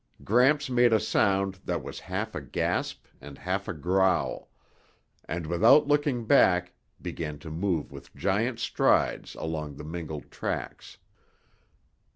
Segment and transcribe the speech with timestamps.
[0.23, 4.49] Gramps made a sound that was half a gasp and half a growl,
[5.25, 10.97] and without looking back, began to move with giant strides along the mingled tracks.